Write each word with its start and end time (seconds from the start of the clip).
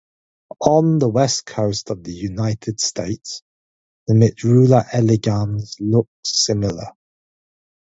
On 0.65 0.97
the 0.97 1.07
West 1.09 1.45
Coast 1.45 1.91
of 1.91 2.03
the 2.03 2.11
United 2.11 2.79
States, 2.79 3.43
the 4.07 4.15
"Mitrula 4.15 4.83
elegans" 4.91 5.75
looks 5.79 6.09
similar. 6.23 6.93